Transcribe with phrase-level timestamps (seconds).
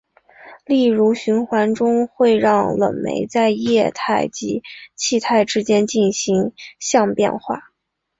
[0.65, 4.63] 例如循环中会让冷媒在液态及
[4.95, 7.71] 气体之间进行相变化。